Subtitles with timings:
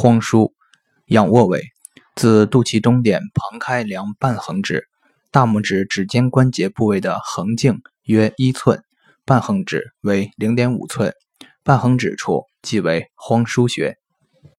[0.00, 0.54] 荒枢，
[1.08, 1.60] 仰卧位，
[2.16, 4.88] 自肚脐中点旁开量半横指，
[5.30, 8.82] 大拇指指尖关节部位的横径约一寸，
[9.26, 11.12] 半横指为零点五寸，
[11.62, 13.99] 半横指处即为荒枢穴。